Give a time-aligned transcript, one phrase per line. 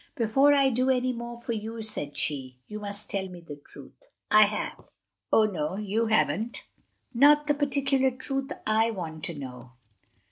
[0.15, 4.07] "Before I do any more for you," said she, "you must tell me the truth."
[4.31, 4.89] "I have!"
[5.31, 6.63] "Oh, no, you haven't:
[7.13, 9.73] not the particular truth I want to know.